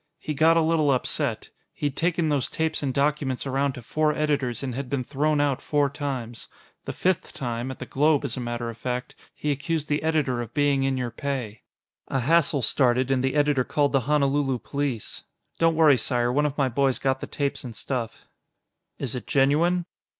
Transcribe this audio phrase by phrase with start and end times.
[0.17, 1.51] "He got a little upset.
[1.75, 5.61] He'd taken those tapes and documents around to four editors and had been thrown out
[5.61, 6.47] four times.
[6.85, 10.41] The fifth time at the Globe, as a matter of fact he accused the editor
[10.41, 11.61] of being in your pay.
[12.07, 15.23] A hassle started, and the editor called the Honolulu police.
[15.59, 18.25] Don't worry, Sire; one of my boys got the tapes and stuff."
[18.97, 19.85] "Is it genuine?"